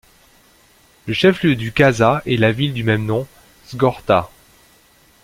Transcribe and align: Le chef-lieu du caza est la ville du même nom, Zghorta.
Le 1.05 1.13
chef-lieu 1.13 1.55
du 1.55 1.71
caza 1.71 2.23
est 2.25 2.35
la 2.37 2.51
ville 2.51 2.73
du 2.73 2.83
même 2.83 3.05
nom, 3.05 3.27
Zghorta. 3.69 4.31